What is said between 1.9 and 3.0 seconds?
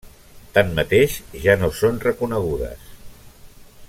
reconegudes.